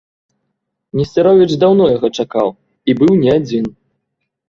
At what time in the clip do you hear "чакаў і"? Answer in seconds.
2.19-2.91